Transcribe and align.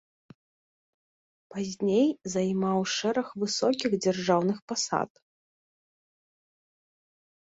Пазней 1.55 2.07
займаў 2.35 2.79
шэраг 2.95 3.27
высокіх 3.43 3.91
дзяржаўных 4.07 4.57
пасад. 4.73 5.25